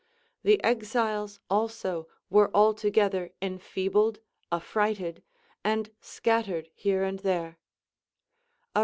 The 0.41 0.63
exiles 0.63 1.39
also 1.47 2.07
were 2.31 2.49
altogether 2.55 3.33
enfeebled, 3.39 4.17
affrighted, 4.51 5.21
and 5.63 5.91
scattered 6.01 6.71
here 6.73 7.03
and 7.03 7.19
there. 7.19 7.59